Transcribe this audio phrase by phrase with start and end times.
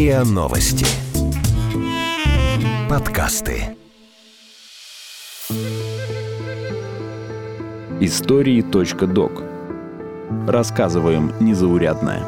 [0.00, 0.86] РИА Новости.
[2.88, 3.76] Подкасты.
[8.00, 9.42] Истории.док.
[10.48, 12.22] Рассказываем незаурядное.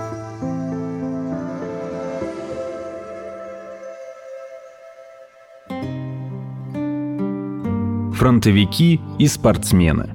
[8.13, 10.11] Фронтовики и спортсмены.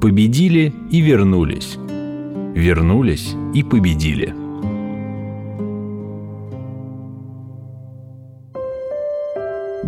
[0.00, 1.76] Победили и вернулись.
[2.56, 4.41] Вернулись и победили.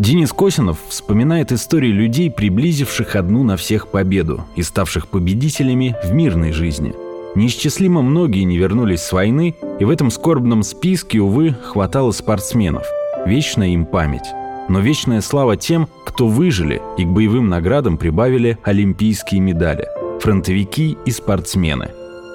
[0.04, 6.52] Денис Косинов вспоминает истории людей, приблизивших одну на всех победу и ставших победителями в мирной
[6.52, 6.92] жизни.
[7.34, 12.84] Неисчислимо многие не вернулись с войны, и в этом скорбном списке, увы, хватало спортсменов.
[13.24, 14.26] Вечная им память.
[14.68, 19.88] Но вечная слава тем, кто выжили и к боевым наградам прибавили олимпийские медали.
[20.20, 21.92] Фронтовики и спортсмены.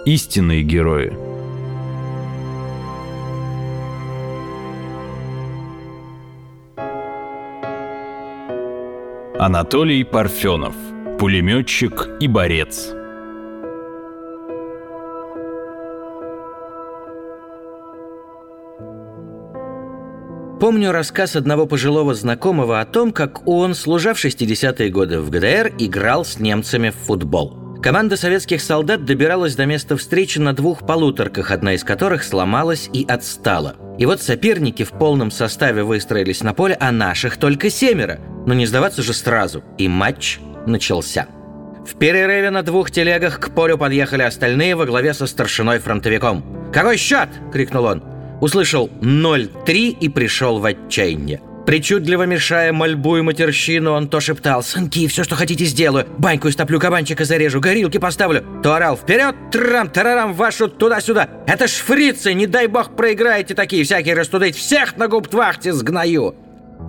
[0.07, 1.13] Истинные герои–
[9.41, 10.75] Анатолий Парфенов,
[11.17, 12.91] пулеметчик и борец.
[20.59, 25.71] Помню рассказ одного пожилого знакомого о том, как он, служа в 60-е годы в ГДР,
[25.77, 27.58] играл с немцами в футбол.
[27.81, 33.05] Команда советских солдат добиралась до места встречи на двух полуторках, одна из которых сломалась и
[33.07, 33.75] отстала.
[33.97, 38.19] И вот соперники в полном составе выстроились на поле, а наших только семеро.
[38.45, 39.63] Но не сдаваться же сразу.
[39.77, 41.27] И матч начался.
[41.87, 46.71] В перерыве на двух телегах к полю подъехали остальные во главе со старшиной-фронтовиком.
[46.73, 48.03] «Какой счет?»— крикнул он.
[48.41, 51.41] Услышал 0-3 и пришел в отчаяние.
[51.69, 56.07] Причудливо мешая мольбу и матерщину, он то шептал «Сынки, все, что хотите, сделаю.
[56.17, 58.43] Баньку истоплю, кабанчика зарежу, горилки поставлю».
[58.63, 61.29] То орал «Вперед, трам-тарарам, вашу туда-сюда!
[61.45, 66.33] Это ж фрицы, не дай бог проиграете такие всякие растудыть, всех на губтвахте сгною!»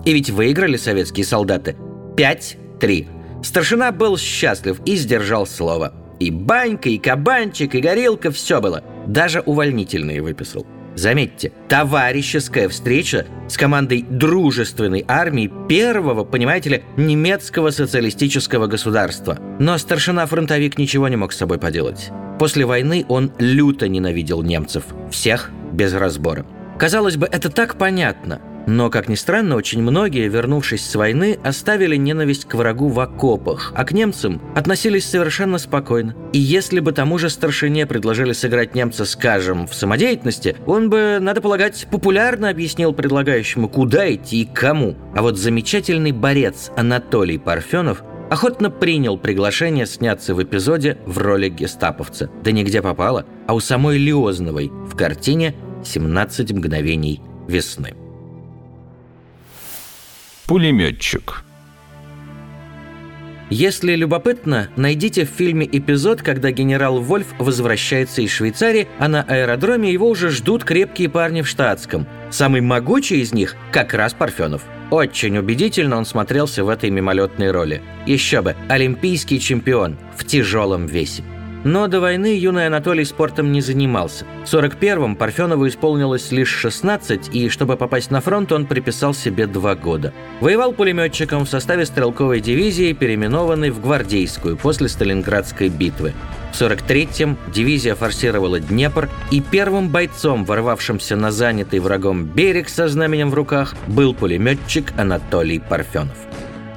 [0.03, 1.75] И ведь выиграли советские солдаты.
[2.17, 3.43] 5-3.
[3.43, 5.93] Старшина был счастлив и сдержал слово.
[6.19, 8.83] И банька, и кабанчик, и горилка– все было.
[9.05, 10.65] Даже увольнительные выписал.
[10.95, 19.37] Заметьте, товарищеская встреча с командой дружественной армии первого, понимаете ли, немецкого социалистического государства.
[19.59, 22.09] Но старшина-фронтовик ничего не мог с собой поделать.
[22.39, 24.83] После войны он люто ненавидел немцев.
[25.11, 26.45] Всех без разбора.
[26.77, 31.95] Казалось бы, это так понятно– но, как ни странно, очень многие, вернувшись с войны, оставили
[31.95, 36.15] ненависть к врагу в окопах, а к немцам относились совершенно спокойно.
[36.33, 41.41] И если бы тому же старшине предложили сыграть немца, скажем, в самодеятельности, он бы, надо
[41.41, 44.95] полагать, популярно объяснил предлагающему, куда идти и кому.
[45.15, 52.29] А вот замечательный борец Анатолий Парфенов охотно принял приглашение сняться в эпизоде в роли гестаповца.
[52.43, 58.00] Да нигде попало, а у самой Лиозновой в картине «17 мгновений весны».
[60.51, 61.45] Пулеметчик.
[63.49, 69.93] Если любопытно, найдите в фильме эпизод, когда генерал Вольф возвращается из Швейцарии, а на аэродроме
[69.93, 72.05] его уже ждут крепкие парни в штатском.
[72.31, 74.63] Самый могучий из них как раз Парфенов.
[74.89, 77.81] Очень убедительно он смотрелся в этой мимолетной роли.
[78.05, 81.23] Еще бы, олимпийский чемпион в тяжелом весе.
[81.63, 84.25] Но до войны юный Анатолий спортом не занимался.
[84.45, 89.75] В 41-м Парфенову исполнилось лишь 16, и чтобы попасть на фронт, он приписал себе два
[89.75, 90.11] года.
[90.39, 96.13] Воевал пулеметчиком в составе стрелковой дивизии, переименованной в гвардейскую после Сталинградской битвы.
[96.51, 103.29] В 43-м дивизия форсировала Днепр, и первым бойцом, ворвавшимся на занятый врагом берег со знаменем
[103.29, 106.17] в руках, был пулеметчик Анатолий Парфенов.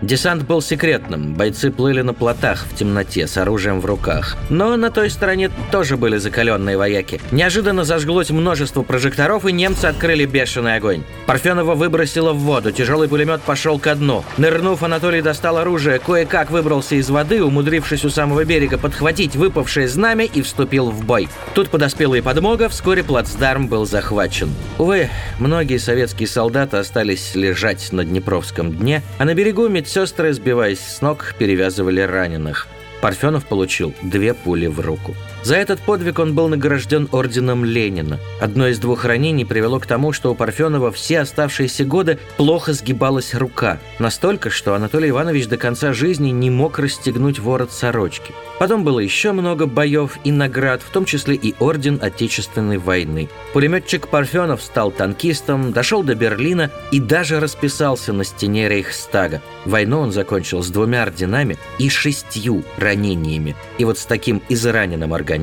[0.04, 4.36] Десант был секретным, бойцы плыли на плотах в темноте с оружием в руках.
[4.50, 7.22] Но на той стороне тоже были закаленные вояки.
[7.32, 11.04] Неожиданно зажглось множество прожекторов, и немцы открыли бешеный огонь.
[11.24, 14.26] Парфенова выбросило в воду, тяжелый пулемет пошел ко дну.
[14.36, 20.26] Нырнув, Анатолий достал оружие, кое-как выбрался из воды, умудрившись у самого берега подхватить выпавшее знамя
[20.26, 21.30] и вступил в бой.
[21.54, 24.50] Тут подоспела и подмога, вскоре плацдарм был захвачен.
[24.76, 25.08] Увы,
[25.38, 31.02] многие советские солдаты остались лежать на Днепровском дне, а на берегу медсестры Медсестры, сбиваясь с
[31.02, 32.66] ног, перевязывали раненых.
[33.00, 35.14] Парфенов получил две пули в руку.
[35.44, 38.18] За этот подвиг он был награжден орденом Ленина.
[38.40, 43.34] Одно из двух ранений привело к тому, что у Парфенова все оставшиеся годы плохо сгибалась
[43.34, 43.78] рука.
[43.98, 48.32] Настолько, что Анатолий Иванович до конца жизни не мог расстегнуть ворот сорочки.
[48.58, 53.28] Потом было еще много боев и наград, в том числе и Орден Отечественной войны.
[53.52, 59.42] Пулеметчик Парфенов стал танкистом, дошел до Берлина и даже расписался на стене Рейхстага.
[59.66, 63.56] Войну он закончил с двумя орденами и шестью ранениями.
[63.76, 65.33] И вот с таким израненным организмом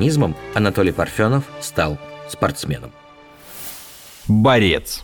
[0.53, 1.97] Анатолий Парфенов стал
[2.29, 2.91] спортсменом.
[4.27, 5.03] Борец.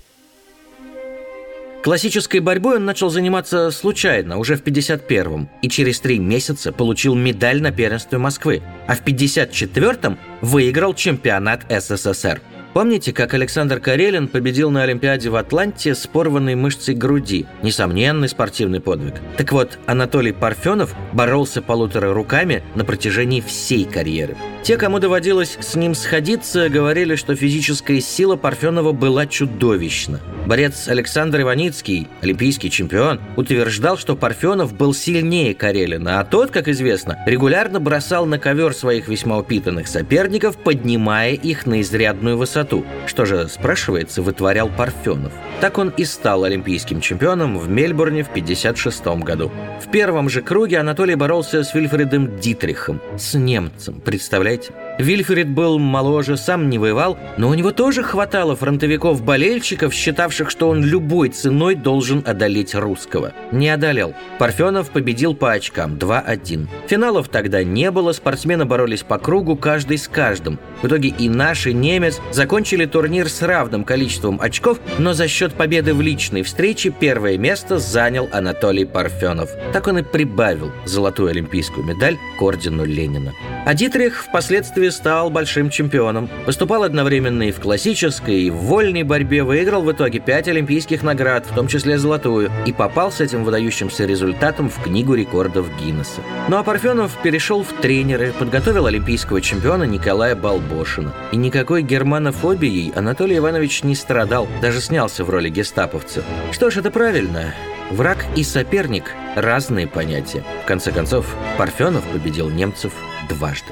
[1.83, 7.61] Классической борьбой он начал заниматься случайно, уже в 51-м, и через три месяца получил медаль
[7.61, 12.41] на первенстве Москвы, а в 54-м выиграл чемпионат СССР–
[12.77, 17.47] Помните, как Александр Карелин победил на Олимпиаде в Атланте с порванной мышцей груди?
[17.63, 19.15] Несомненный спортивный подвиг.
[19.35, 24.37] Так вот, Анатолий Парфенов боролся полутора руками на протяжении всей карьеры.
[24.61, 30.19] Те, кому доводилось с ним сходиться, говорили, что физическая сила Парфенова была чудовищна.
[30.45, 37.17] Борец Александр Иваницкий, олимпийский чемпион, утверждал, что Парфенов был сильнее Карелина, а тот, как известно,
[37.25, 42.85] регулярно бросал на ковер своих весьма упитанных соперников, поднимая их на изрядную высоту высоту.
[43.05, 45.31] Что же, спрашивается, вытворял Парфенов.
[45.61, 49.51] Так он и стал олимпийским чемпионом в Мельбурне в 1956 году.
[49.85, 54.71] В первом же круге Анатолий боролся с Вильфредом Дитрихом, с немцем, представляете?
[54.97, 60.83] Вильфред был моложе, сам не воевал, но у него тоже хватало фронтовиков-болельщиков, считавших, что он
[60.83, 63.33] любой ценой должен одолеть русского.
[63.51, 64.13] Не одолел.
[64.39, 66.67] Парфенов победил по очкам 2-1.
[66.87, 70.59] Финалов тогда не было, спортсмены боролись по кругу, каждый с каждым.
[70.81, 75.53] В итоге и наш, и немец закончили турнир с равным количеством очков, но за счет
[75.53, 79.51] победы в личной встрече первое место занял Анатолий Парфенов.
[79.73, 83.33] Так он и прибавил золотую олимпийскую медаль к ордену Ленина.
[83.65, 86.29] А Дитрих впоследствии стал большим чемпионом.
[86.45, 91.45] Выступал одновременно и в классической, и в вольной борьбе, выиграл в итоге пять олимпийских наград,
[91.45, 96.21] в том числе золотую, и попал с этим выдающимся результатом в Книгу рекордов Гиннесса.
[96.47, 101.13] Ну а Парфенов перешел в тренеры, подготовил олимпийского чемпиона Николая Балбошина.
[101.31, 106.23] И никакой германофобией Анатолий Иванович не страдал, даже снялся в роли гестаповца.
[106.51, 107.53] Что ж, это правильно.
[107.91, 110.43] Враг и соперник– разные понятия.
[110.63, 112.91] В конце концов, Парфенов победил немцев
[113.29, 113.71] дважды.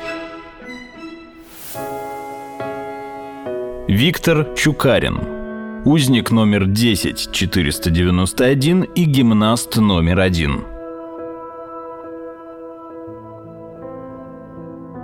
[3.87, 5.83] Виктор Чукарин.
[5.85, 10.63] Узник номер 10491 и гимнаст номер один.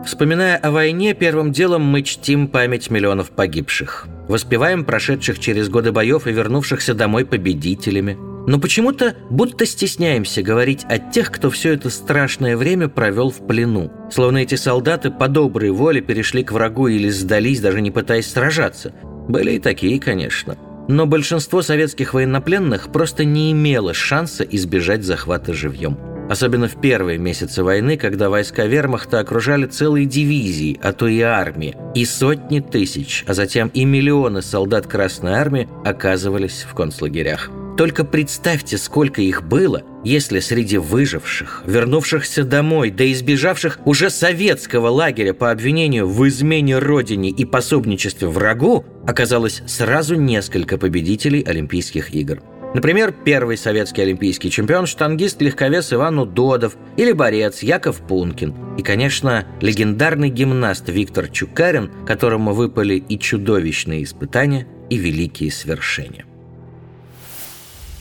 [0.03, 4.07] Вспоминая о войне, первым делом мы чтим память миллионов погибших.
[4.27, 8.17] Воспеваем прошедших через годы боев и вернувшихся домой победителями–
[8.47, 13.91] но почему-то будто стесняемся говорить о тех, кто все это страшное время провел в плену.
[14.11, 18.93] Словно эти солдаты по доброй воле перешли к врагу или сдались, даже не пытаясь сражаться.
[19.27, 20.57] Были и такие, конечно.
[20.87, 25.97] Но большинство советских военнопленных просто не имело шанса избежать захвата живьем.
[26.29, 31.75] Особенно в первые месяцы войны, когда войска вермахта окружали целые дивизии, а то и армии,
[31.93, 37.51] и сотни тысяч, а затем и миллионы солдат Красной Армии оказывались в концлагерях.
[37.81, 45.33] Только представьте, сколько их было, если среди выживших, вернувшихся домой, да избежавших уже советского лагеря
[45.33, 52.43] по обвинению в измене родине и пособничестве врагу, оказалось сразу несколько победителей Олимпийских игр.
[52.75, 58.53] Например, первый советский олимпийский чемпион, штангист-легковес Иван Удодов или борец Яков Пункин.
[58.77, 66.25] И, конечно, легендарный гимнаст Виктор Чукарин, которому выпали и чудовищные испытания, и великие свершения.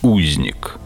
[0.02, 0.78] Узник.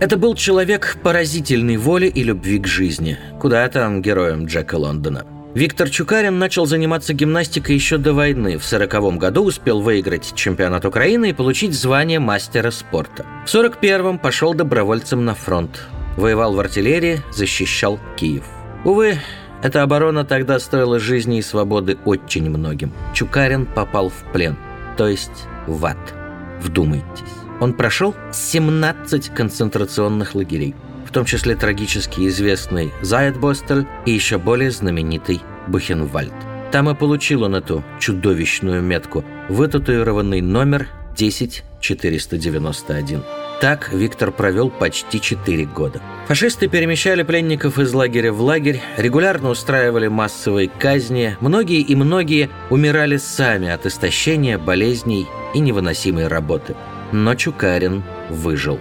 [0.00, 3.18] Это был человек поразительной воли и любви к жизни.
[3.40, 5.24] Куда там героем Джека Лондона.
[5.54, 8.58] Виктор Чукарин начал заниматься гимнастикой еще до войны.
[8.58, 13.22] В 1940 году успел выиграть чемпионат Украины и получить звание мастера спорта.
[13.46, 15.80] В 1941 пошел добровольцем на фронт.
[16.16, 18.44] Воевал в артиллерии, защищал Киев.
[18.84, 19.20] Увы,
[19.62, 22.92] эта оборона тогда стоила жизни и свободы очень многим.
[23.14, 24.56] Чукарин попал в плен,
[24.96, 26.25] то есть в ад.
[26.60, 27.32] Вдумайтесь.
[27.60, 30.74] Он прошел 17 концентрационных лагерей,
[31.06, 36.34] в том числе трагически известный Зайдбостель и еще более знаменитый Бухенвальд.
[36.72, 43.22] Там и получил он эту чудовищную метку, вытатуированный номер 10491.
[43.60, 46.02] Так Виктор провел почти 4 года.
[46.28, 53.16] Фашисты перемещали пленников из лагеря в лагерь, регулярно устраивали массовые казни, многие и многие умирали
[53.16, 56.76] сами от истощения, болезней и невыносимой работы.
[57.12, 58.78] Но Чукарин выжил.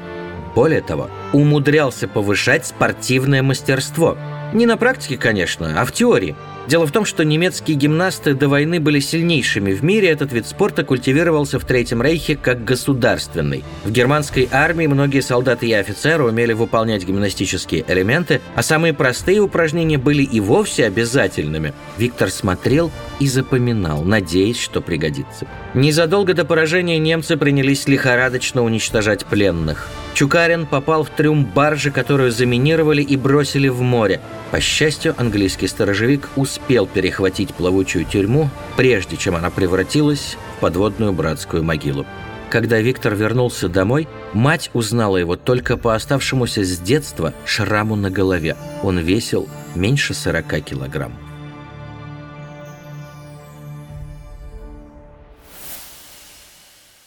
[0.56, 4.18] Более того, умудрялся повышать спортивное мастерство.
[4.54, 6.36] Не на практике, конечно, а в теории–
[6.68, 10.84] Дело в том, что немецкие гимнасты до войны были сильнейшими в мире, этот вид спорта
[10.84, 13.64] культивировался в Третьем Рейхе как государственный.
[13.84, 20.00] В германской армии многие солдаты и офицеры умели выполнять гимнастические элементы, а самые простые упражнения
[20.00, 21.74] были и вовсе обязательными.
[21.98, 25.48] Виктор смотрел и запоминал, надеясь, что пригодится.
[25.76, 29.88] Незадолго до поражения немцы принялись лихорадочно уничтожать пленных.
[30.16, 34.22] Чукарин попал в трюм баржи, которую заминировали и бросили в море.
[34.50, 41.66] По счастью, английский сторожевик успел перехватить плавучую тюрьму, прежде чем она превратилась в подводную братскую
[41.66, 42.06] могилу.
[42.50, 48.56] Когда Виктор вернулся домой, мать узнала его только по оставшемуся с детства шраму на голове.
[48.84, 51.12] Он весил меньше 40 килограмм.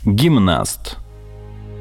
[0.04, 0.98] Гимнаст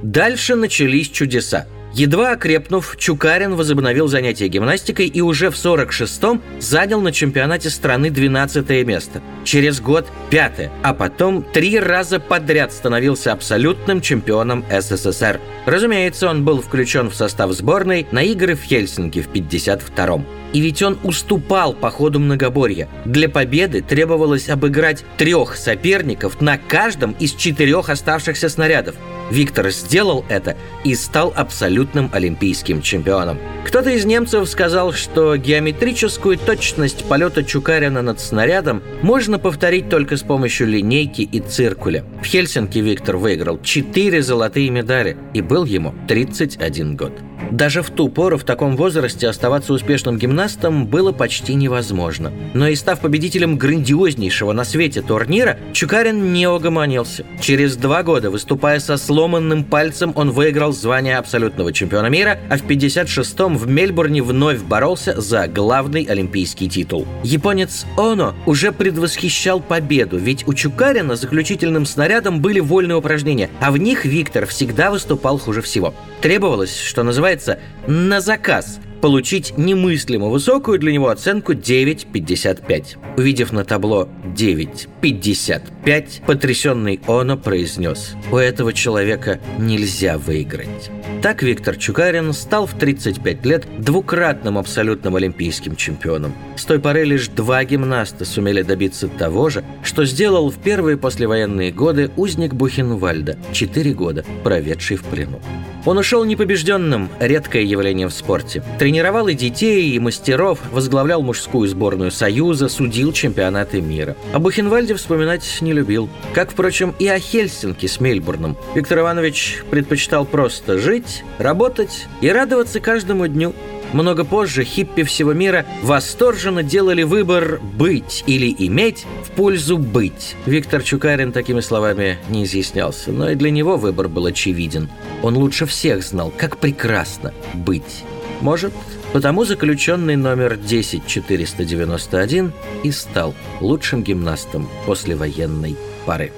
[0.04, 1.66] Дальше начались чудеса.
[1.94, 8.86] Едва окрепнув, Чукарин возобновил занятия гимнастикой и уже в 46-м занял на чемпионате страны 12
[8.86, 9.22] место.
[9.44, 15.40] Через год– пятое, а потом три раза подряд становился абсолютным чемпионом СССР.
[15.66, 20.24] Разумеется, он был включен в состав сборной на игры в Хельсинки в 52-м.
[20.54, 22.88] И ведь он уступал по ходу многоборья.
[23.06, 28.96] Для победы требовалось обыграть трех соперников на каждом из четырех оставшихся снарядов.
[29.30, 33.38] Виктор сделал это и стал абсолютным олимпийским чемпионом.
[33.66, 40.22] Кто-то из немцев сказал, что геометрическую точность полета Чукарина над снарядом можно повторить только с
[40.22, 42.06] помощью линейки и циркуля.
[42.22, 47.12] В Хельсинки Виктор выиграл четыре золотые медали, и был ему 31 год.
[47.52, 50.37] Даже в ту пору в таком возрасте оставаться успешным гимнастом
[50.86, 52.32] было почти невозможно.
[52.54, 57.26] Но и став победителем грандиознейшего на свете турнира, Чукарин не угомонился.
[57.42, 62.64] Через два года, выступая со сломанным пальцем, он выиграл звание абсолютного чемпиона мира, а в
[62.64, 67.08] 56-м в Мельбурне вновь боролся за главный олимпийский титул.
[67.24, 73.78] Японец Оно уже предвосхищал победу, ведь у Чукарина заключительным снарядом были вольные упражнения, а в
[73.78, 75.94] них Виктор всегда выступал хуже всего.
[76.22, 82.98] Требовалось, что называется, на заказ получить немыслимо высокую для него оценку 9,55.
[83.18, 90.92] Увидев на табло 9,55, потрясенный Оно произнес «У этого человека нельзя выиграть».
[91.22, 96.34] Так Виктор Чукарин стал в 35 лет двукратным абсолютным олимпийским чемпионом.
[96.56, 101.72] С той поры лишь два гимнаста сумели добиться того же, что сделал в первые послевоенные
[101.72, 105.42] годы узник Бухенвальда, 4 года, проведший в плену.
[105.86, 108.62] Он ушел непобежденным, редкое явление в спорте.
[108.88, 114.16] Тренировал и детей, и мастеров, возглавлял мужскую сборную Союза, судил чемпионаты мира.
[114.32, 116.10] О Бухенвальде вспоминать не любил.
[116.34, 118.56] Как, впрочем, и о Хельсинки с Мельбурном.
[118.76, 123.54] Виктор Иванович предпочитал просто жить, работать и радоваться каждому дню.
[123.92, 130.38] Много позже хиппи всего мира восторженно делали выбор «быть» или «иметь» в пользу «быть».
[130.46, 134.90] Виктор Чукарин такими словами не изъяснялся, но и для него выбор был очевиден.
[135.24, 138.06] Он лучше всех знал, как прекрасно быть.
[138.42, 138.74] Может,
[139.14, 142.54] потому заключенный номер 10491
[142.84, 145.76] и стал лучшим гимнастом послевоенной
[146.06, 146.32] пары.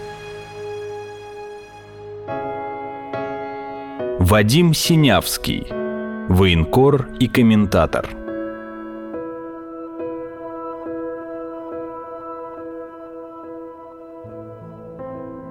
[4.20, 5.68] Вадим Синявский–
[6.30, 8.08] Военкор и комментатор.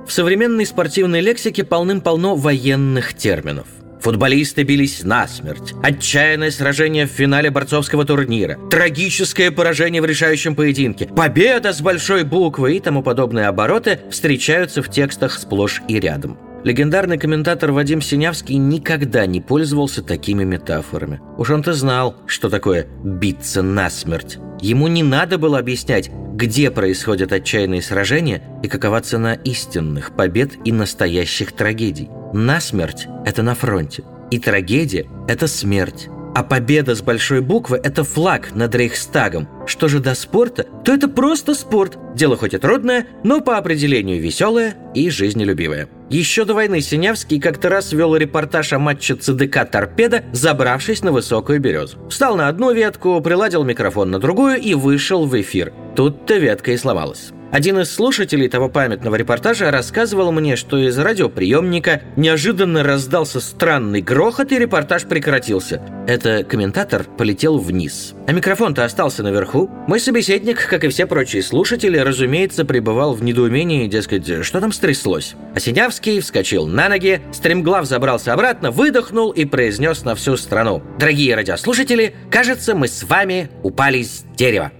[0.06, 3.66] В современной спортивной лексике полным-полно военных терминов.
[4.00, 5.74] Футболисты бились насмерть.
[5.82, 8.58] Отчаянное сражение в финале борцовского турнира.
[8.70, 11.06] Трагическое поражение в решающем поединке.
[11.06, 16.38] Победа с большой буквы и тому подобные обороты встречаются в текстах сплошь и рядом.
[16.64, 21.20] Легендарный комментатор Вадим Синявский никогда не пользовался такими метафорами.
[21.36, 24.38] Уж он-то знал, что такое «биться насмерть».
[24.60, 30.72] Ему не надо было объяснять, где происходят отчаянные сражения и какова цена истинных побед и
[30.72, 32.10] настоящих трагедий.
[32.32, 36.08] Насмерть– это на фронте, и трагедия– это смерть.
[36.34, 39.48] А победа с большой буквы– это флаг над Рейхстагом.
[39.66, 41.98] Что же до спорта, то это просто спорт.
[42.14, 45.88] Дело хоть и трудное, но по определению веселое и жизнелюбивое.
[46.10, 51.60] Еще до войны Синявский как-то раз вел репортаж о матче ЦДК «Торпеда», забравшись на высокую
[51.60, 51.98] березу.
[52.08, 55.72] Встал на одну ветку, приладил микрофон на другую и вышел в эфир.
[55.96, 57.32] Тут-то ветка и сломалась.
[57.50, 64.52] Один из слушателей того памятного репортажа рассказывал мне, что из радиоприемника неожиданно раздался странный грохот,
[64.52, 65.80] и репортаж прекратился.
[66.06, 68.14] Это комментатор полетел вниз.
[68.26, 69.70] А микрофон-то остался наверху.
[69.86, 75.34] Мой собеседник, как и все прочие слушатели, разумеется, пребывал в недоумении, дескать, что там стряслось.
[75.54, 80.82] А Синявский вскочил на ноги, стремглав забрался обратно, выдохнул и произнес на всю страну.
[80.98, 84.70] «Дорогие радиослушатели, кажется, мы с вами упали с дерева».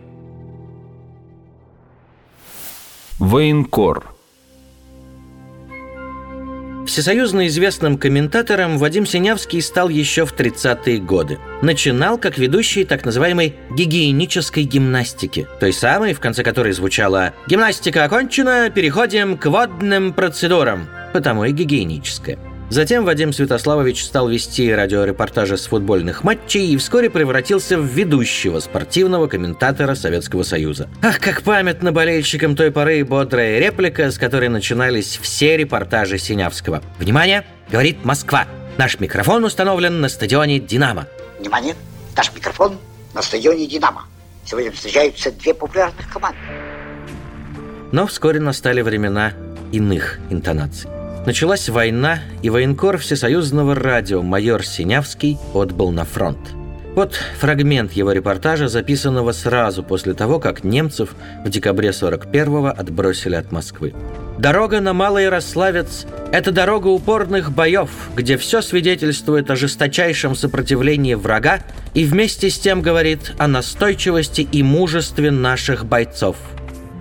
[3.19, 4.15] Военкор.
[6.87, 11.41] Всесоюзно известным комментатором Вадим Синявский стал еще в 30-е годы.
[11.61, 18.71] Начинал как ведущий так называемой гигиенической гимнастики, той самой, в конце которой звучало «Гимнастика окончена,
[18.71, 22.39] переходим к водным процедурам», потому и гигиеническая.
[22.71, 29.27] Затем Вадим Святославович стал вести радиорепортажи с футбольных матчей и вскоре превратился в ведущего спортивного
[29.27, 30.89] комментатора Советского Союза.
[31.03, 36.83] Ах, как памятно болельщикам той поры бодрая реплика, с которой начинались все репортажи Синявского.
[36.99, 37.47] «Внимание!
[37.71, 38.47] Говорит Москва!
[38.77, 41.07] Наш микрофон установлен на стадионе «Динамо».
[41.39, 41.75] Внимание!
[42.15, 42.77] Наш микрофон
[43.15, 44.05] на стадионе «Динамо».
[44.45, 46.39] Сегодня встречаются две популярных команды.
[47.93, 49.33] Но вскоре настали времена
[49.73, 50.98] иных интонаций.
[51.27, 56.39] Началась война, и военкор Всесоюзного радио майор Синявский отбыл на фронт.
[56.95, 63.53] Вот фрагмент его репортажа, записанного сразу после того, как немцев в декабре 41-го отбросили от
[63.53, 63.95] Москвы.
[64.39, 71.61] Дорога на Малый Ярославец– это дорога упорных боев, где все свидетельствует о жесточайшем сопротивлении врага
[71.95, 76.37] и вместе с тем говорит о настойчивости и мужестве наших бойцов.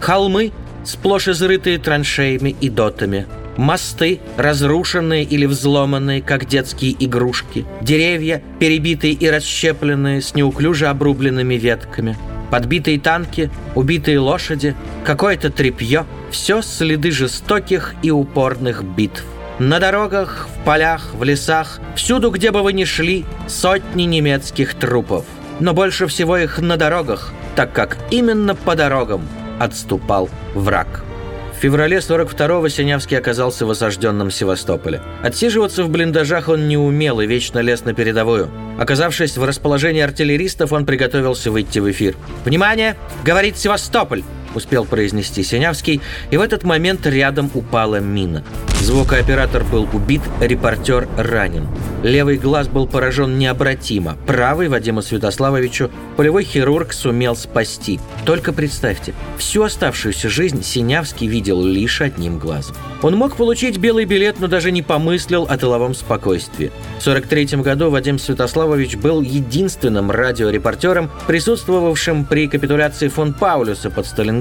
[0.02, 0.52] Холмы,
[0.84, 3.26] сплошь изрытые траншеями и дотами–
[3.58, 7.66] Мосты, разрушенные или взломанные, как детские игрушки.
[7.82, 12.16] Деревья, перебитые и расщепленные, с неуклюже обрубленными ветками.
[12.52, 16.06] Подбитые танки, убитые лошади, какое-то тряпье.
[16.30, 19.24] Все следы жестоких и упорных битв.
[19.60, 25.26] На дорогах, в полях, в лесах, всюду, где бы вы ни шли, сотни немецких трупов.
[25.60, 29.28] Но больше всего их на дорогах, так как именно по дорогам
[29.60, 31.07] отступал враг.
[31.58, 35.02] В феврале 42-го Синявский оказался в осажденном Севастополе.
[35.24, 38.52] Отсиживаться в блиндажах он не умел и вечно лез на передовую.
[38.78, 42.16] Оказавшись в расположении артиллеристов, он приготовился выйти в эфир.
[42.46, 42.96] «Внимание!
[43.24, 44.24] Говорит Севастополь!»
[44.56, 46.02] Успел произнести Синявский,
[46.32, 48.44] и в этот момент рядом упала мина.
[48.82, 51.68] Звукооператор был убит, репортер ранен.
[52.04, 54.18] Левый глаз был поражен необратимо.
[54.28, 58.00] Правый Вадиму Святославовичу полевой хирург сумел спасти.
[58.26, 62.76] Только представьте, всю оставшуюся жизнь Синявский видел лишь одним глазом.
[63.02, 66.72] Он мог получить белый билет, но даже не помыслил о тыловом спокойствии.
[67.00, 74.37] В 1943 году Вадим Святославович был единственным радиорепортером, присутствовавшим при капитуляции фон Паулюса под Сталинградом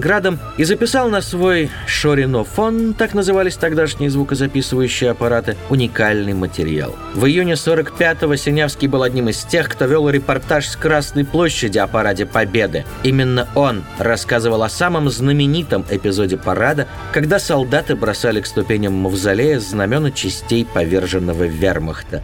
[0.56, 6.94] и записал на свой шоринофон, так назывались тогдашние звукозаписывающие аппараты, уникальный материал.
[7.14, 11.86] В июне 45-го Синявский был одним из тех, кто вел репортаж с Красной площади о
[11.86, 12.84] параде Победы.
[13.02, 20.10] Именно он рассказывал о самом знаменитом эпизоде парада, когда солдаты бросали к ступеням мавзолея знамена
[20.10, 22.22] частей поверженного вермахта.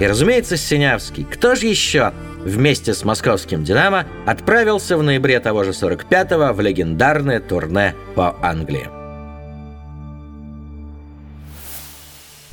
[0.00, 1.24] И, разумеется, Синявский.
[1.24, 2.12] Кто же еще
[2.44, 8.88] вместе с московским «Динамо» отправился в ноябре того же 45-го в легендарное турне по Англии.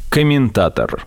[0.10, 1.06] Комментатор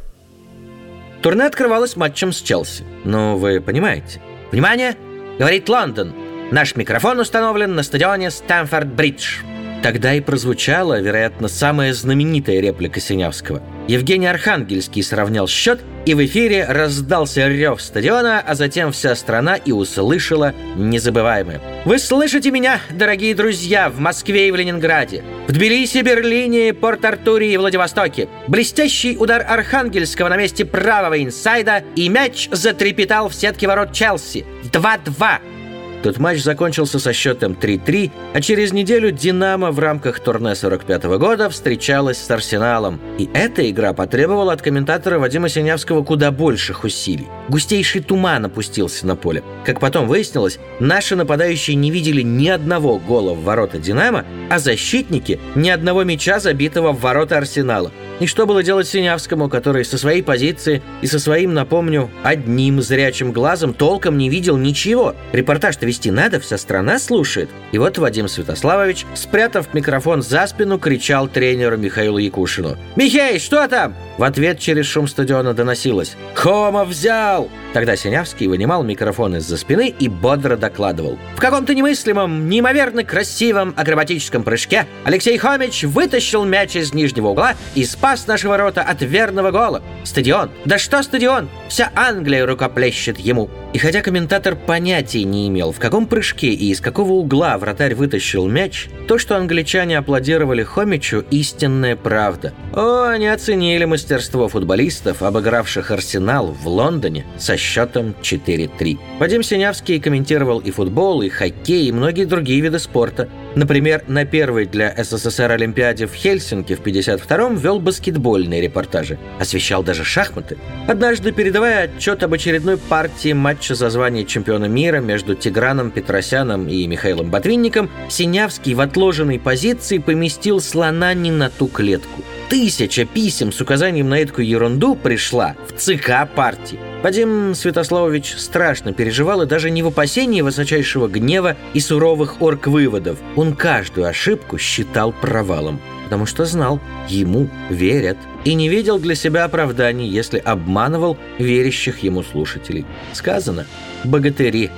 [1.23, 2.85] Турне открывалось матчем с Челси.
[3.05, 4.21] Ну, вы понимаете.
[4.51, 4.97] «Внимание!»—
[5.38, 6.14] говорит Лондон.
[6.51, 9.43] «Наш микрофон установлен на стадионе Стэнфорд-Бридж».
[9.83, 13.62] Тогда и прозвучала, вероятно, самая знаменитая реплика Синявского.
[13.90, 19.72] Евгений Архангельский сравнял счет, и в эфире раздался рев стадиона, а затем вся страна и
[19.72, 21.61] услышала незабываемое.
[21.85, 27.57] «Вы слышите меня, дорогие друзья, в Москве и в Ленинграде, в Тбилиси, Берлине, Порт-Артуре и
[27.57, 28.29] Владивостоке.
[28.46, 34.46] Блестящий удар Архангельского на месте правого инсайда, и мяч затрепетал в сетке ворот Челси.
[34.72, 35.60] 2-2.
[36.02, 41.18] Тот матч закончился со счетом 3-3, а через неделю «Динамо» в рамках турне 45 -го
[41.18, 42.98] года встречалась с «Арсеналом».
[43.18, 47.28] И эта игра потребовала от комментатора Вадима Синявского куда больших усилий.
[47.50, 49.42] Густейший туман опустился на поле.
[49.66, 55.38] Как потом выяснилось, наши нападающие не видели ни одного гола в ворота «Динамо», а защитники–
[55.54, 57.92] ни одного мяча, забитого в ворота «Арсенала».
[58.20, 63.33] И что было делать Синявскому, который со своей позиции и со своим, напомню, одним зрячим
[63.33, 65.14] глазом толком не видел ничего?
[65.33, 67.48] Репортаж-то вести надо, вся страна слушает.
[67.72, 72.76] И вот Вадим Святославович, спрятав микрофон за спину, кричал тренеру Михаилу Якушину.
[72.94, 79.37] «Михей, что там?» В ответ через шум стадиона доносилось «Хома взял!» Тогда Синявский вынимал микрофон
[79.37, 81.18] из-за спины и бодро докладывал.
[81.37, 87.85] В каком-то немыслимом, неимоверно красивом акробатическом прыжке Алексей Хомич вытащил мяч из нижнего угла и
[87.85, 89.83] спас наши ворота от верного гола.
[90.05, 90.51] Стадион!
[90.64, 91.49] Да что стадион?
[91.68, 93.49] Вся Англия рукоплещет ему.
[93.72, 98.48] И хотя комментатор понятия не имел, в каком прыжке и из какого угла вратарь вытащил
[98.48, 102.52] мяч, то, что англичане аплодировали Хомичу, истинная правда.
[102.74, 108.98] О, они оценили мастерство футболистов, обыгравших Арсенал в Лондоне со счетом 4-3.
[109.20, 113.28] Вадим Синявский комментировал и футбол, и хоккей, и многие другие виды спорта.
[113.54, 119.18] Например, на первой для СССР Олимпиаде в Хельсинки в 52-м вел баскетбольные репортажи.
[119.38, 120.59] Освещал даже шахматы.
[120.88, 126.87] Однажды, передавая отчет об очередной партии матча за звание чемпиона мира между Тиграном Петросяном и
[126.87, 132.23] Михаилом Ботвинником, Синявский в отложенной позиции поместил слона не на ту клетку.
[132.50, 136.80] Тысяча писем с указанием на эту ерунду пришла в ЦК партии.
[137.00, 143.18] Вадим Святославович страшно переживал и даже не в опасении высочайшего гнева и суровых орг-выводов.
[143.36, 149.44] Он каждую ошибку считал провалом, потому что знал, ему верят, и не видел для себя
[149.44, 152.84] оправданий, если обманывал верящих ему слушателей.
[153.12, 153.64] Сказано
[154.02, 154.70] «богатыри,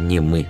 [0.00, 0.48] не мы».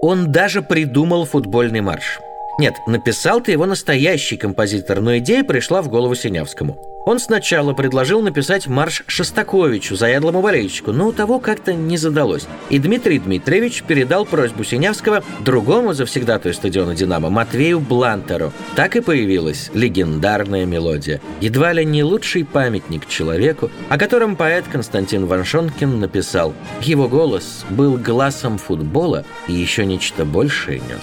[0.00, 2.20] Он даже придумал футбольный марш–
[2.58, 6.76] нет, написал ты его настоящий композитор, но идея пришла в голову Синявскому.
[7.06, 12.46] Он сначала предложил написать марш Шостаковичу, заядлому болельщику, но у того как-то не задалось.
[12.68, 18.52] И Дмитрий Дмитриевич передал просьбу Синявского другому завсегдатую стадиона «Динамо» Матвею Блантеру.
[18.74, 21.20] Так и появилась легендарная мелодия.
[21.40, 26.52] Едва ли не лучший памятник человеку, о котором поэт Константин Ваншонкин написал.
[26.82, 31.00] Его голос был глазом футбола и еще нечто большее нес.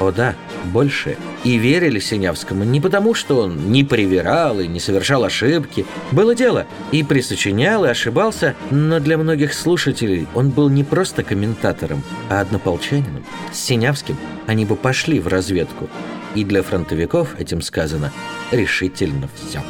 [0.00, 1.16] О да, больше.
[1.44, 5.86] И верили Синявскому не потому, что он не привирал и не совершал ошибки.
[6.12, 12.02] Было дело, и присочинял, и ошибался, но для многих слушателей он был не просто комментатором,
[12.28, 13.24] а однополчанином.
[13.52, 15.88] С Синявским они бы пошли в разведку.
[16.34, 18.12] И для фронтовиков, этим сказано,
[18.52, 19.60] решительно все.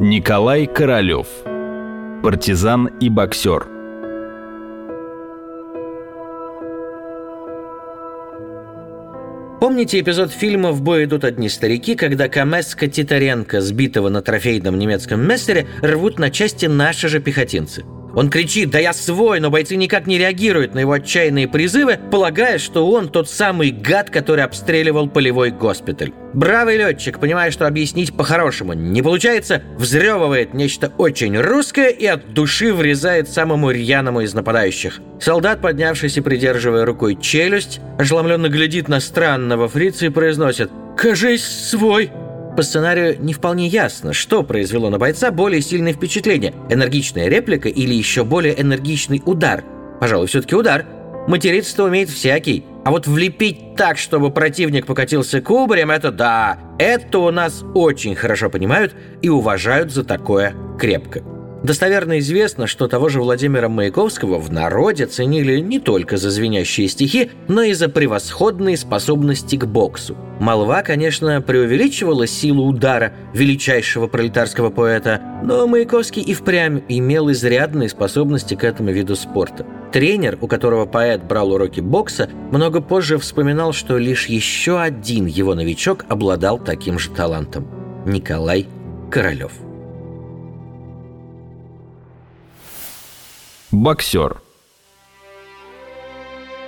[0.00, 1.28] Николай Королёв
[2.22, 3.81] Партизан и боксер
[9.62, 15.24] Помните эпизод фильма «В бой идут одни старики», когда Камеска Титаренко, сбитого на трофейном немецком
[15.24, 17.84] мессере, рвут на части наши же пехотинцы?
[18.14, 22.58] Он кричит «Да я свой!», но бойцы никак не реагируют на его отчаянные призывы, полагая,
[22.58, 26.12] что он тот самый гад, который обстреливал полевой госпиталь.
[26.34, 32.72] Бравый летчик, понимая, что объяснить по-хорошему не получается, взрёвывает нечто очень русское и от души
[32.72, 35.00] врезает самому рьяному из нападающих.
[35.20, 42.10] Солдат, поднявшись и придерживая рукой челюсть, ошеломленно глядит на странного фрица и произносит «Кажись, свой!»
[42.56, 47.94] По сценарию не вполне ясно, что произвело на бойца более сильное впечатление– энергичная реплика или
[47.94, 49.64] еще более энергичный удар.
[50.00, 50.84] Пожалуй, все-таки удар.
[51.28, 52.64] Материться умеет всякий.
[52.84, 56.58] А вот влепить так, чтобы противник покатился кубарем– это да.
[56.78, 61.22] Это у нас очень хорошо понимают и уважают за такое крепко.
[61.62, 67.30] Достоверно известно, что того же Владимира Маяковского в народе ценили не только за звенящие стихи,
[67.46, 70.16] но и за превосходные способности к боксу.
[70.40, 78.54] Молва, конечно, преувеличивала силу удара величайшего пролетарского поэта, но Маяковский и впрямь имел изрядные способности
[78.54, 79.64] к этому виду спорта.
[79.92, 85.54] Тренер, у которого поэт брал уроки бокса, много позже вспоминал, что лишь еще один его
[85.54, 87.68] новичок обладал таким же талантом–
[88.06, 88.66] Николай
[89.10, 89.52] Королев.
[93.72, 94.42] Боксер.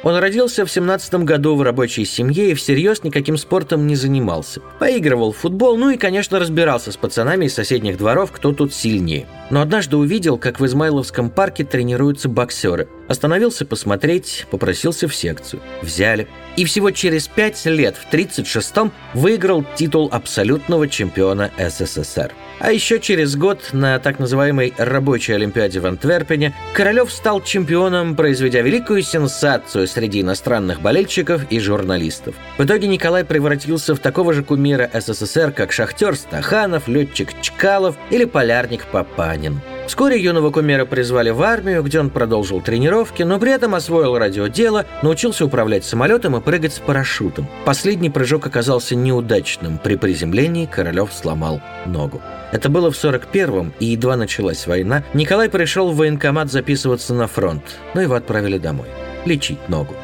[0.02, 4.62] Он родился в 17 году в рабочей семье и всерьез никаким спортом не занимался.
[4.78, 9.26] Поигрывал в футбол, ну и, конечно, разбирался с пацанами из соседних дворов, кто тут сильнее.
[9.50, 12.88] Но однажды увидел, как в Измайловском парке тренируются боксеры.
[13.08, 15.62] Остановился посмотреть, попросился в секцию.
[15.82, 16.26] Взяли.
[16.56, 22.32] И всего через пять лет, в 36-м, выиграл титул абсолютного чемпиона СССР.
[22.60, 28.62] А еще через год на так называемой рабочей олимпиаде в Антверпене Королев стал чемпионом, произведя
[28.62, 32.36] великую сенсацию среди иностранных болельщиков и журналистов.
[32.56, 38.24] В итоге Николай превратился в такого же кумира СССР, как шахтер Стаханов, летчик Чкалов или
[38.24, 38.86] полярник
[39.34, 39.60] Папанин.
[39.86, 44.86] Вскоре юного кумира призвали в армию, где он продолжил тренировки, но при этом освоил радиодело,
[45.02, 47.48] научился управлять самолетом и прыгать с парашютом.
[47.64, 49.78] Последний прыжок оказался неудачным.
[49.78, 52.22] При приземлении Королев сломал ногу.
[52.52, 57.62] Это было в 41-м, и едва началась война, Николай пришел в военкомат записываться на фронт,
[57.94, 58.86] но его отправили домой.
[59.24, 59.94] Лечить ногу.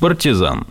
[0.00, 0.66] Партизан.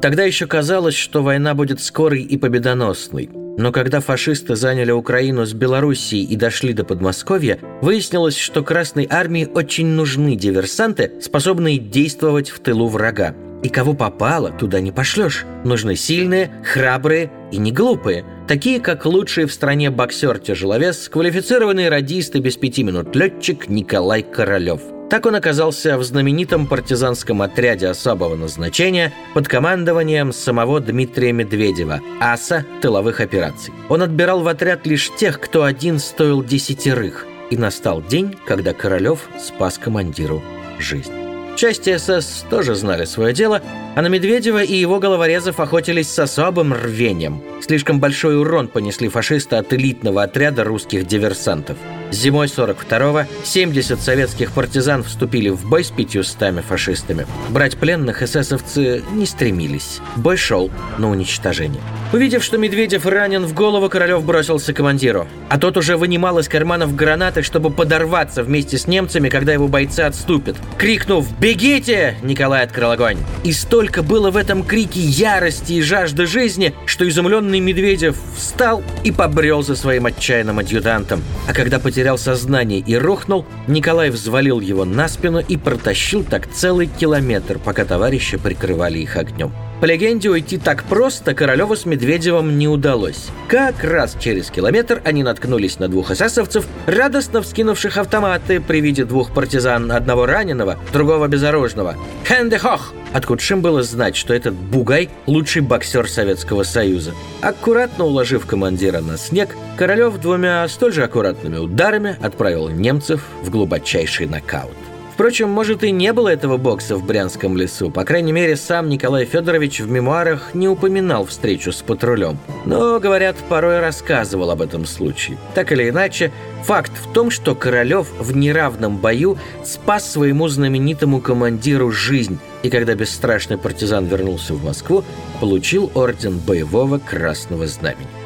[0.00, 3.28] Тогда еще казалось, что война будет скорой и победоносной.
[3.60, 9.46] Но когда фашисты заняли Украину с Белоруссией и дошли до Подмосковья, выяснилось, что Красной Армии
[9.52, 13.34] очень нужны диверсанты, способные действовать в тылу врага.
[13.62, 15.44] И кого попало, туда не пошлешь.
[15.62, 18.24] Нужны сильные, храбрые и не глупые.
[18.50, 24.80] Такие, как лучший в стране боксер-тяжеловес, квалифицированный радист и без пяти минут летчик Николай Королев.
[25.08, 32.66] Так он оказался в знаменитом партизанском отряде особого назначения под командованием самого Дмитрия Медведева, аса
[32.82, 33.72] тыловых операций.
[33.88, 37.26] Он отбирал в отряд лишь тех, кто один стоил десятерых.
[37.50, 40.42] И настал день, когда Королев спас командиру
[40.80, 41.12] жизнь.
[41.54, 43.62] Части СС тоже знали свое дело
[43.96, 47.42] А на Медведева и его головорезов охотились с особым рвением.
[47.60, 51.76] Слишком большой урон понесли фашисты от элитного отряда русских диверсантов.
[52.10, 57.26] Зимой 42-го 70 советских партизан вступили в бой с 500 фашистами.
[57.50, 60.00] Брать пленных эсэсовцы не стремились.
[60.16, 61.80] Бой шел на уничтожение.
[62.12, 65.28] Увидев, что Медведев ранен в голову, Королев бросился к командиру.
[65.48, 70.00] А тот уже вынимал из карманов гранаты, чтобы подорваться вместе с немцами, когда его бойцы
[70.00, 70.56] отступят.
[70.78, 73.18] Крикнув «Бегите!», Николай открыл огонь.
[73.44, 79.10] И столько было в этом крике ярости и жажды жизни, что изумленный Медведев встал и
[79.10, 81.22] побрел за своим отчаянным адъютантом.
[81.48, 86.88] А когда потерял сознание и рухнул, Николай взвалил его на спину и протащил так целый
[86.88, 89.50] километр, пока товарищи прикрывали их огнем.
[89.80, 93.28] По легенде, уйти так просто Королеву с Медведевым не удалось.
[93.48, 99.32] Как раз через километр они наткнулись на двух эсэсовцев, радостно вскинувших автоматы при виде двух
[99.32, 101.96] партизан, одного раненого, другого безоружного.
[102.28, 107.12] «Хэнде хох!» Откудшим было знать, что этот бугай– лучший боксер Советского Союза.
[107.40, 114.26] Аккуратно уложив командира на снег, Королев двумя столь же аккуратными ударами отправил немцев в глубочайший
[114.26, 114.76] нокаут.
[115.20, 117.90] Впрочем, может и не было этого бокса в Брянском лесу.
[117.90, 122.38] По крайней мере, сам Николай Федорович в мемуарах не упоминал встречу с патрулем.
[122.64, 125.36] Но, говорят, порой рассказывал об этом случае.
[125.54, 126.32] Так или иначе,
[126.64, 132.94] факт в том, что Королев в неравном бою спас своему знаменитому командиру жизнь, и когда
[132.94, 135.04] бесстрашный партизан вернулся в Москву,
[135.38, 138.19] получил орден боевого красного знамени.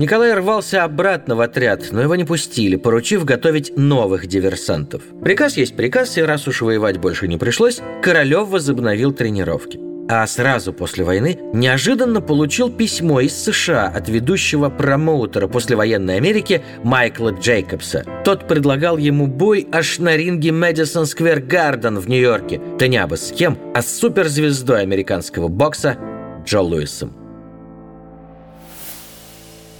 [0.00, 5.02] Николай рвался обратно в отряд, но его не пустили, поручив готовить новых диверсантов.
[5.22, 9.78] Приказ есть приказ, и раз уж воевать больше не пришлось, Королев возобновил тренировки.
[10.08, 17.32] А сразу после войны неожиданно получил письмо из США от ведущего промоутера послевоенной Америки Майкла
[17.38, 18.06] Джейкобса.
[18.24, 22.58] Тот предлагал ему бой аж на ринге Мэдисон Сквер Гарден в Нью-Йорке.
[22.78, 25.98] Да не абы с кем, а с суперзвездой американского бокса
[26.46, 27.19] Джо Луисом.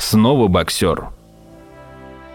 [0.00, 1.10] Снова боксер.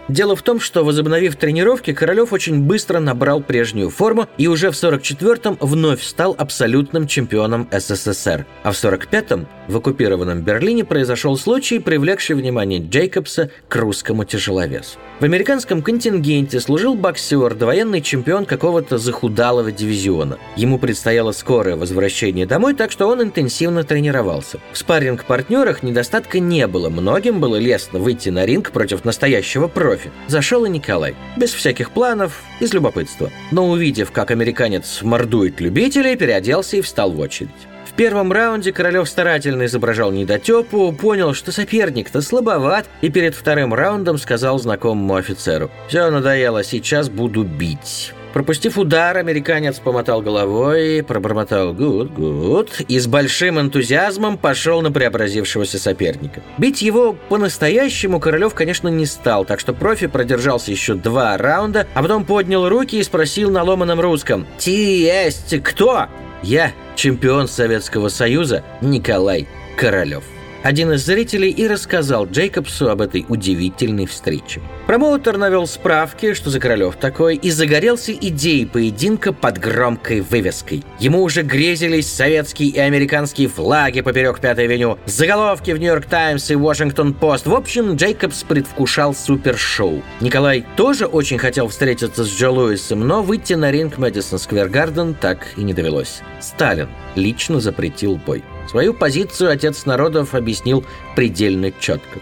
[0.08, 4.74] Дело в том, что, возобновив тренировки, Королев очень быстро набрал прежнюю форму и уже в
[4.74, 8.46] 44-м вновь стал абсолютным чемпионом СССР.
[8.62, 14.98] А в 45-м в оккупированном Берлине произошел случай, привлекший внимание Джейкобса к русскому тяжеловесу.
[15.18, 20.38] В американском контингенте служил боксер, довоенный чемпион какого-то захудалого дивизиона.
[20.56, 24.60] Ему предстояло скорое возвращение домой, так что он интенсивно тренировался.
[24.72, 29.95] В спарринг-партнерах недостатка не было, многим было лестно выйти на ринг против настоящего профи.
[30.26, 31.14] Зашел и Николай.
[31.36, 33.30] Без всяких планов, из любопытства.
[33.50, 37.50] Но увидев, как американец мордует любителей, переоделся и встал в очередь
[37.96, 44.58] первом раунде Королев старательно изображал недотепу, понял, что соперник-то слабоват, и перед вторым раундом сказал
[44.58, 48.12] знакомому офицеру «Все надоело, сейчас буду бить».
[48.36, 55.78] Пропустив удар, американец помотал головой, пробормотал «гуд, гуд» и с большим энтузиазмом пошел на преобразившегося
[55.78, 56.42] соперника.
[56.58, 62.02] Бить его по-настоящему Королев, конечно, не стал, так что профи продержался еще два раунда, а
[62.02, 66.04] потом поднял руки и спросил на ломаном русском «Ти есть кто?»
[66.42, 70.24] «Я чемпион Советского Союза Николай Королев.
[70.62, 74.60] Один из зрителей и рассказал Джейкобсу об этой удивительной встрече.
[74.86, 80.84] Промоутер навел справки, что за Королев такой, и загорелся идеей поединка под громкой вывеской.
[81.00, 86.54] Ему уже грезились советские и американские флаги поперек Пятой авеню, заголовки в Нью-Йорк Таймс и
[86.54, 87.46] Вашингтон Пост.
[87.48, 90.04] В общем, Джейкобс предвкушал супершоу.
[90.20, 95.14] Николай тоже очень хотел встретиться с Джо Луисом, но выйти на ринг Мэдисон Сквер Гарден
[95.14, 96.20] так и не довелось.
[96.40, 98.44] Сталин лично запретил бой.
[98.70, 100.84] Свою позицию отец народов объяснил
[101.16, 102.20] предельно четко.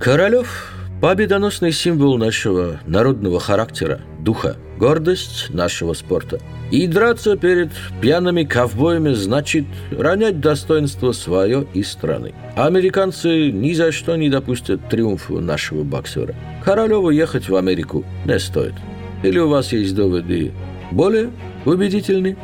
[0.00, 6.40] Королев– победоносный символ нашего народного характера, духа, гордость нашего спорта.
[6.70, 12.32] И драться перед пьяными ковбоями значит ронять достоинство свое и страны.
[12.54, 16.34] Американцы ни за что не допустят триумфа нашего боксера.
[16.64, 18.74] Королеву ехать в Америку не стоит.
[19.22, 20.52] Или у вас есть доводы
[20.92, 21.30] более
[21.64, 22.36] убедительные?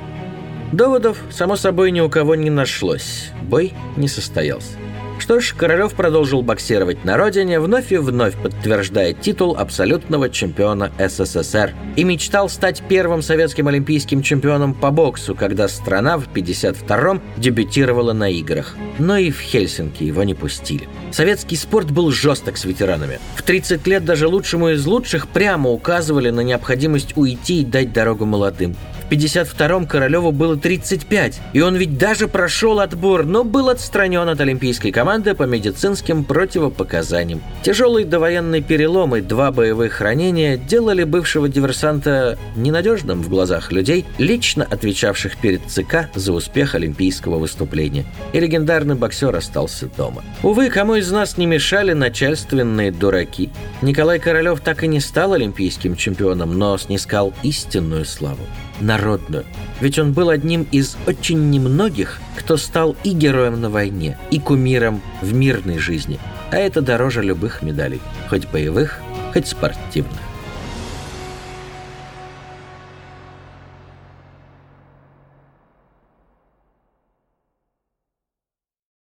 [0.72, 3.30] Доводов, само собой, ни у кого не нашлось.
[3.42, 4.72] Бой не состоялся.
[5.18, 11.74] Что ж, Королев продолжил боксировать на родине, вновь и вновь подтверждая титул абсолютного чемпиона СССР.
[11.96, 18.30] И мечтал стать первым советским олимпийским чемпионом по боксу, когда страна в 52-м дебютировала на
[18.30, 18.76] играх.
[18.98, 20.88] Но и в Хельсинки его не пустили.
[21.12, 23.18] Советский спорт был жесток с ветеранами.
[23.36, 28.26] В 30 лет даже лучшему из лучших прямо указывали на необходимость уйти и дать дорогу
[28.26, 28.76] молодым.
[29.06, 34.40] В 52-м Королеву было 35, и он ведь даже прошел отбор, но был отстранен от
[34.40, 37.40] олимпийской команды по медицинским противопоказаниям.
[37.62, 44.66] Тяжелый довоенный перелом и два боевых ранения делали бывшего диверсанта ненадежным в глазах людей, лично
[44.68, 48.04] отвечавших перед ЦК за успех олимпийского выступления.
[48.32, 50.24] И легендарный боксер остался дома.
[50.42, 53.50] Увы, кому из нас не мешали начальственные дураки.
[53.82, 58.42] Николай Королев так и не стал олимпийским чемпионом, но снискал истинную славу
[58.80, 59.44] народную.
[59.80, 65.02] Ведь он был одним из очень немногих, кто стал и героем на войне, и кумиром
[65.22, 66.18] в мирной жизни.
[66.50, 69.00] А это дороже любых медалей, хоть боевых,
[69.32, 70.25] хоть спортивных.